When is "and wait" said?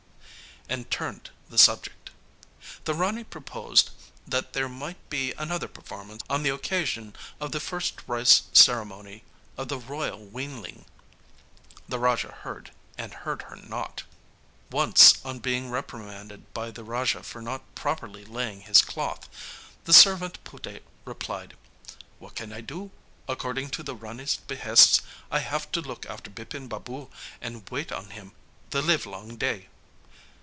27.41-27.91